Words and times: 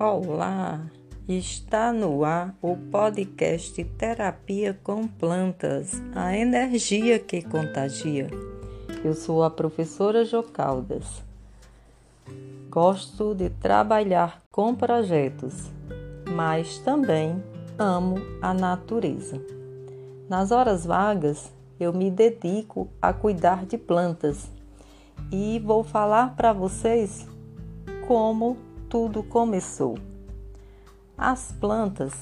Olá! 0.00 0.80
Está 1.28 1.92
no 1.92 2.24
ar 2.24 2.54
o 2.62 2.76
podcast 2.76 3.82
Terapia 3.82 4.78
com 4.84 5.08
Plantas, 5.08 6.00
a 6.14 6.36
energia 6.36 7.18
que 7.18 7.42
contagia. 7.42 8.28
Eu 9.02 9.12
sou 9.12 9.42
a 9.42 9.50
professora 9.50 10.24
Jocaldas. 10.24 11.20
Gosto 12.70 13.34
de 13.34 13.50
trabalhar 13.50 14.40
com 14.52 14.72
projetos, 14.72 15.68
mas 16.30 16.78
também 16.78 17.42
amo 17.76 18.18
a 18.40 18.54
natureza. 18.54 19.42
Nas 20.28 20.52
horas 20.52 20.86
vagas, 20.86 21.52
eu 21.80 21.92
me 21.92 22.08
dedico 22.08 22.88
a 23.02 23.12
cuidar 23.12 23.66
de 23.66 23.76
plantas 23.76 24.48
e 25.32 25.58
vou 25.58 25.82
falar 25.82 26.36
para 26.36 26.52
vocês 26.52 27.26
como 28.06 28.67
tudo 28.88 29.22
começou. 29.22 29.98
As 31.16 31.52
plantas 31.52 32.12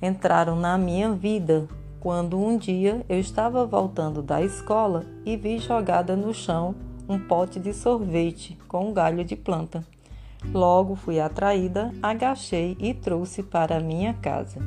entraram 0.00 0.56
na 0.56 0.76
minha 0.76 1.12
vida 1.12 1.66
quando 1.98 2.38
um 2.38 2.56
dia 2.56 3.04
eu 3.08 3.18
estava 3.18 3.64
voltando 3.66 4.22
da 4.22 4.42
escola 4.42 5.04
e 5.24 5.36
vi 5.36 5.58
jogada 5.58 6.14
no 6.14 6.34
chão 6.34 6.74
um 7.08 7.18
pote 7.18 7.58
de 7.58 7.72
sorvete 7.72 8.58
com 8.68 8.90
um 8.90 8.92
galho 8.92 9.24
de 9.24 9.36
planta. 9.36 9.84
Logo 10.52 10.94
fui 10.94 11.20
atraída, 11.20 11.92
agachei 12.02 12.76
e 12.78 12.94
trouxe 12.94 13.42
para 13.42 13.80
minha 13.80 14.14
casa. 14.14 14.60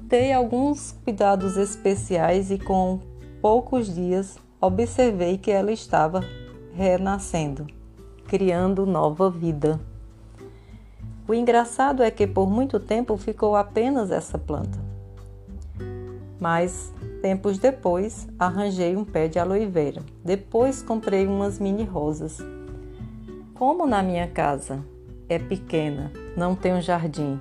Dei 0.00 0.32
alguns 0.32 0.92
cuidados 1.04 1.56
especiais 1.56 2.50
e 2.50 2.58
com 2.58 3.00
poucos 3.42 3.94
dias 3.94 4.38
observei 4.60 5.38
que 5.38 5.50
ela 5.50 5.70
estava 5.70 6.24
renascendo 6.74 7.77
criando 8.28 8.86
nova 8.86 9.28
vida. 9.28 9.80
O 11.26 11.34
engraçado 11.34 12.02
é 12.02 12.10
que 12.10 12.26
por 12.26 12.48
muito 12.48 12.78
tempo 12.78 13.16
ficou 13.16 13.56
apenas 13.56 14.12
essa 14.12 14.38
planta. 14.38 14.78
Mas 16.38 16.92
tempos 17.20 17.58
depois 17.58 18.28
arranjei 18.38 18.96
um 18.96 19.04
pé 19.04 19.26
de 19.26 19.40
aloe 19.40 19.66
vera. 19.66 20.02
Depois 20.24 20.80
comprei 20.82 21.26
umas 21.26 21.58
mini 21.58 21.82
rosas. 21.82 22.38
Como 23.54 23.86
na 23.86 24.02
minha 24.02 24.28
casa 24.28 24.84
é 25.28 25.38
pequena, 25.38 26.12
não 26.36 26.54
tem 26.54 26.74
um 26.74 26.80
jardim 26.80 27.40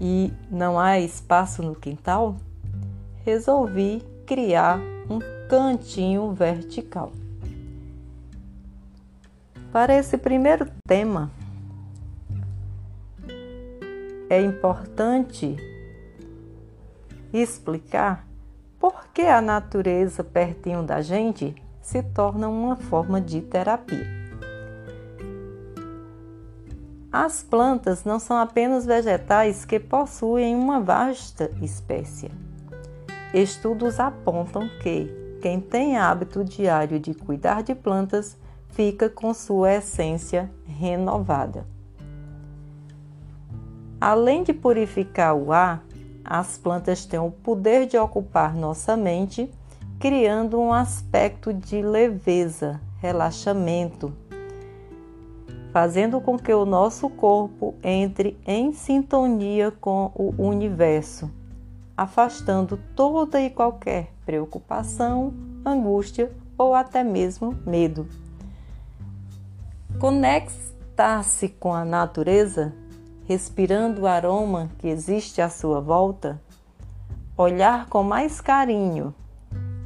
e 0.00 0.32
não 0.50 0.78
há 0.78 0.98
espaço 0.98 1.62
no 1.62 1.74
quintal, 1.74 2.36
resolvi 3.24 4.02
criar 4.26 4.78
um 5.08 5.18
cantinho 5.48 6.32
vertical. 6.32 7.12
Para 9.74 9.92
esse 9.96 10.16
primeiro 10.16 10.68
tema, 10.86 11.32
é 14.30 14.40
importante 14.40 15.56
explicar 17.32 18.24
por 18.78 19.08
que 19.08 19.22
a 19.22 19.42
natureza 19.42 20.22
pertinho 20.22 20.84
da 20.84 21.02
gente 21.02 21.60
se 21.82 22.04
torna 22.04 22.48
uma 22.48 22.76
forma 22.76 23.20
de 23.20 23.40
terapia. 23.40 24.06
As 27.10 27.42
plantas 27.42 28.04
não 28.04 28.20
são 28.20 28.36
apenas 28.36 28.86
vegetais 28.86 29.64
que 29.64 29.80
possuem 29.80 30.54
uma 30.54 30.78
vasta 30.78 31.50
espécie. 31.60 32.30
Estudos 33.34 33.98
apontam 33.98 34.68
que 34.80 35.10
quem 35.42 35.60
tem 35.60 35.98
hábito 35.98 36.44
diário 36.44 37.00
de 37.00 37.12
cuidar 37.12 37.64
de 37.64 37.74
plantas 37.74 38.38
fica 38.74 39.08
com 39.08 39.32
sua 39.32 39.74
essência 39.74 40.50
renovada. 40.66 41.64
Além 44.00 44.42
de 44.42 44.52
purificar 44.52 45.34
o 45.34 45.52
ar, 45.52 45.84
as 46.24 46.58
plantas 46.58 47.06
têm 47.06 47.20
o 47.20 47.30
poder 47.30 47.86
de 47.86 47.96
ocupar 47.96 48.54
nossa 48.54 48.96
mente, 48.96 49.50
criando 49.98 50.58
um 50.58 50.72
aspecto 50.72 51.54
de 51.54 51.80
leveza, 51.80 52.80
relaxamento, 53.00 54.12
fazendo 55.72 56.20
com 56.20 56.36
que 56.36 56.52
o 56.52 56.66
nosso 56.66 57.08
corpo 57.08 57.74
entre 57.82 58.36
em 58.46 58.72
sintonia 58.72 59.70
com 59.70 60.10
o 60.14 60.34
universo, 60.36 61.30
afastando 61.96 62.78
toda 62.96 63.40
e 63.40 63.50
qualquer 63.50 64.12
preocupação, 64.26 65.32
angústia 65.64 66.32
ou 66.58 66.74
até 66.74 67.04
mesmo 67.04 67.54
medo. 67.64 68.23
Conectar-se 70.04 71.48
com 71.48 71.72
a 71.72 71.82
natureza, 71.82 72.74
respirando 73.26 74.02
o 74.02 74.06
aroma 74.06 74.68
que 74.76 74.86
existe 74.86 75.40
à 75.40 75.48
sua 75.48 75.80
volta, 75.80 76.38
olhar 77.38 77.88
com 77.88 78.02
mais 78.02 78.38
carinho 78.38 79.14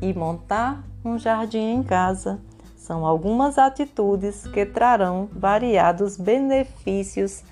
e 0.03 0.13
montar 0.13 0.83
um 1.05 1.17
jardim 1.21 1.73
em 1.73 1.85
casa 1.85 2.41
são 2.77 3.07
algumas 3.07 3.59
atitudes 3.59 4.45
que 4.49 4.67
trarão 4.67 5.29
variados 5.31 6.17
benefícios 6.17 7.45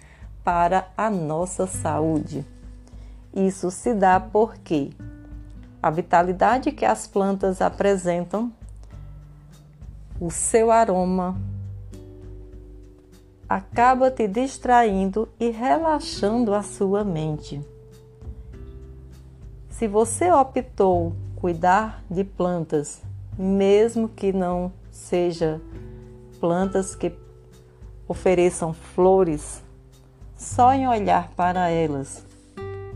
para 0.43 0.89
a 0.97 1.09
nossa 1.09 1.69
saúde. 1.69 2.45
Isso 3.33 3.71
se 3.71 3.95
dá 3.95 4.19
porque 4.19 4.91
a 5.81 5.89
vitalidade 5.89 6.73
que 6.73 6.85
as 6.85 7.07
plantas 7.07 7.63
apresentam, 7.63 8.53
o 10.21 10.33
seu 10.33 10.73
aroma, 10.73 11.37
acaba 13.49 14.11
te 14.11 14.27
distraindo 14.27 15.29
e 15.39 15.51
relaxando 15.51 16.53
a 16.55 16.63
sua 16.63 17.05
mente. 17.05 17.61
Se 19.71 19.87
você 19.87 20.33
optou 20.33 21.13
cuidar 21.37 22.03
de 22.11 22.25
plantas, 22.25 23.03
mesmo 23.39 24.09
que 24.09 24.33
não 24.33 24.73
seja 24.91 25.61
plantas 26.41 26.95
que 26.95 27.13
ofereçam 28.09 28.73
flores, 28.73 29.63
só 30.37 30.73
em 30.73 30.89
olhar 30.89 31.31
para 31.37 31.69
elas, 31.69 32.25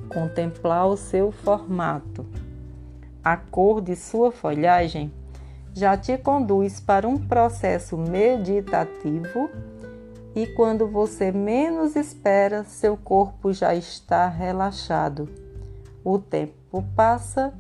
contemplar 0.09 0.87
o 0.87 0.97
seu 0.97 1.31
formato, 1.31 2.27
a 3.23 3.37
cor 3.37 3.81
de 3.81 3.95
sua 3.95 4.33
folhagem, 4.33 5.13
já 5.73 5.97
te 5.97 6.19
conduz 6.19 6.81
para 6.81 7.07
um 7.07 7.17
processo 7.17 7.97
meditativo 7.97 9.49
e 10.35 10.47
quando 10.47 10.87
você 10.87 11.33
menos 11.33 11.97
espera, 11.97 12.65
seu 12.65 12.97
corpo 12.97 13.53
já 13.53 13.75
está 13.75 14.29
relaxado. 14.29 15.29
O 16.05 16.19
tempo 16.19 16.85
passa 16.95 17.53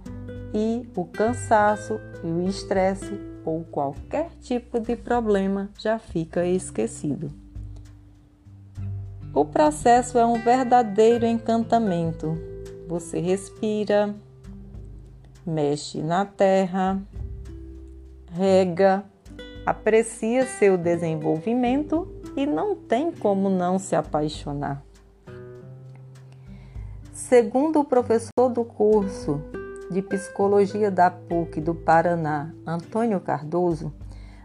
e 0.54 0.88
o 0.94 1.04
cansaço 1.04 2.00
e 2.22 2.26
o 2.28 2.48
estresse 2.48 3.20
ou 3.44 3.64
qualquer 3.64 4.30
tipo 4.41 4.78
de 4.78 4.94
problema 4.94 5.70
já 5.78 5.98
fica 5.98 6.47
esquecido. 6.47 7.30
O 9.34 9.44
processo 9.44 10.19
é 10.19 10.26
um 10.26 10.41
verdadeiro 10.41 11.25
encantamento. 11.25 12.36
Você 12.88 13.20
respira, 13.20 14.14
mexe 15.47 16.03
na 16.03 16.25
terra, 16.25 17.00
rega, 18.32 19.04
aprecia 19.64 20.47
seu 20.47 20.76
desenvolvimento 20.76 22.19
e 22.36 22.46
não 22.46 22.74
tem 22.74 23.12
como 23.12 23.48
não 23.48 23.78
se 23.78 23.94
apaixonar. 23.94 24.82
Segundo 27.12 27.80
o 27.80 27.84
professor 27.84 28.48
do 28.48 28.65
curso 28.65 29.41
de 29.91 30.03
Psicologia 30.03 30.91
da 30.91 31.10
PUC 31.10 31.60
do 31.60 31.74
Paraná, 31.74 32.53
Antônio 32.66 33.21
Cardoso, 33.21 33.92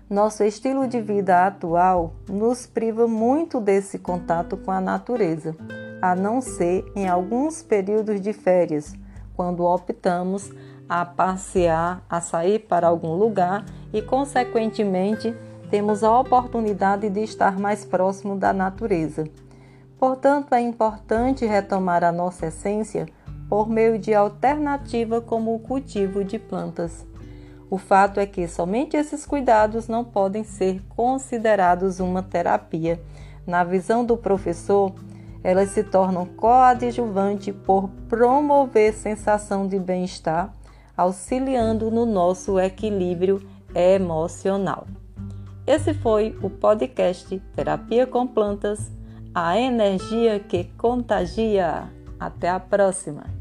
nosso 0.10 0.44
estilo 0.44 0.88
de 0.88 1.02
vida 1.02 1.48
atual 1.48 2.14
nos 2.30 2.68
priva 2.68 3.08
muito 3.08 3.60
desse 3.60 3.98
contato 3.98 4.56
com 4.56 4.72
a 4.72 4.80
natureza, 4.80 5.56
a 6.02 6.16
não 6.16 6.42
ser 6.42 6.86
em 6.96 7.08
alguns 7.08 7.64
períodos 7.64 8.22
de 8.22 8.34
férias, 8.34 8.94
quando 9.36 9.64
optamos 9.64 10.52
a 10.88 11.04
passear, 11.06 12.04
a 12.08 12.22
sair 12.22 12.60
para 12.60 12.88
algum 12.88 13.16
lugar 13.16 13.66
e, 13.92 14.02
consequentemente, 14.02 15.36
temos 15.70 16.04
a 16.04 16.20
oportunidade 16.20 17.10
de 17.10 17.22
estar 17.22 17.60
mais 17.60 17.84
próximo 17.84 18.38
da 18.38 18.54
natureza. 18.54 19.26
Portanto, 19.98 20.54
é 20.54 20.62
importante 20.62 21.46
retomar 21.46 22.04
a 22.04 22.12
nossa 22.12 22.48
essência 22.48 23.08
por 23.50 23.70
meio 23.70 23.98
de 23.98 24.14
alternativa 24.14 25.22
como 25.22 25.56
o 25.56 25.60
cultivo 25.60 26.24
de 26.24 26.38
plantas. 26.38 27.06
O 27.70 27.78
fato 27.78 28.20
é 28.20 28.26
que 28.26 28.48
somente 28.48 28.96
esses 28.96 29.26
cuidados 29.26 29.88
não 29.88 30.04
podem 30.04 30.44
ser 30.44 30.82
considerados 30.90 32.00
uma 32.00 32.22
terapia. 32.22 33.02
Na 33.46 33.64
visão 33.64 34.06
do 34.06 34.16
professor, 34.16 34.94
elas 35.44 35.70
se 35.70 35.84
tornam 35.84 36.26
coadjuvante 36.26 37.52
por 37.52 37.90
promover 38.08 38.94
sensação 38.94 39.68
de 39.68 39.80
bem-estar, 39.80 40.54
auxiliando 40.96 41.92
no 41.92 42.06
nosso 42.06 42.60
equilíbrio 42.60 43.42
emocional. 43.74 44.88
Esse 45.68 45.96
foi 45.96 46.38
o 46.44 46.50
podcast 46.50 47.42
Terapia 47.56 48.06
com 48.06 48.28
Plantas, 48.28 48.92
a 49.34 49.60
energia 49.60 50.40
que 50.40 50.66
contagia. 50.78 51.90
Até 52.20 52.50
a 52.50 52.60
próxima! 52.60 53.35